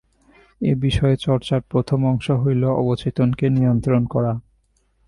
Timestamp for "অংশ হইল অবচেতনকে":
2.05-3.45